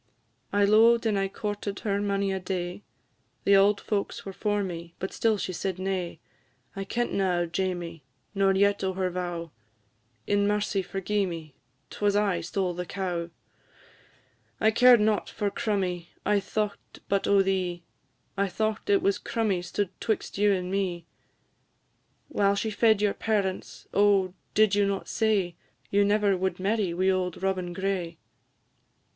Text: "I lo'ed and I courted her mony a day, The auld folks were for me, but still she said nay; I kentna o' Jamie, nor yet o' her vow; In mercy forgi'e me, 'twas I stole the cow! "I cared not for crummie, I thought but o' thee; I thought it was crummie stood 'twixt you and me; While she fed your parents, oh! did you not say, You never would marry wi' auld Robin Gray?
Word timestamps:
"I 0.51 0.65
lo'ed 0.65 1.05
and 1.05 1.15
I 1.19 1.27
courted 1.27 1.81
her 1.81 2.01
mony 2.01 2.31
a 2.33 2.39
day, 2.39 2.81
The 3.43 3.55
auld 3.55 3.79
folks 3.79 4.25
were 4.25 4.33
for 4.33 4.63
me, 4.63 4.95
but 4.97 5.13
still 5.13 5.37
she 5.37 5.53
said 5.53 5.77
nay; 5.77 6.19
I 6.75 6.85
kentna 6.85 7.35
o' 7.41 7.45
Jamie, 7.45 8.03
nor 8.33 8.51
yet 8.55 8.83
o' 8.83 8.93
her 8.93 9.11
vow; 9.11 9.51
In 10.25 10.47
mercy 10.47 10.81
forgi'e 10.81 11.27
me, 11.27 11.53
'twas 11.91 12.15
I 12.15 12.41
stole 12.41 12.73
the 12.73 12.87
cow! 12.87 13.29
"I 14.59 14.71
cared 14.71 14.99
not 14.99 15.29
for 15.29 15.51
crummie, 15.51 16.07
I 16.25 16.39
thought 16.39 16.97
but 17.07 17.27
o' 17.27 17.43
thee; 17.43 17.83
I 18.35 18.47
thought 18.47 18.89
it 18.89 19.03
was 19.03 19.19
crummie 19.19 19.61
stood 19.61 19.91
'twixt 20.01 20.35
you 20.39 20.51
and 20.51 20.71
me; 20.71 21.05
While 22.27 22.55
she 22.55 22.71
fed 22.71 23.03
your 23.03 23.13
parents, 23.13 23.85
oh! 23.93 24.33
did 24.55 24.73
you 24.73 24.87
not 24.87 25.07
say, 25.07 25.57
You 25.91 26.03
never 26.03 26.35
would 26.35 26.59
marry 26.59 26.91
wi' 26.91 27.11
auld 27.11 27.43
Robin 27.43 27.71
Gray? 27.71 28.17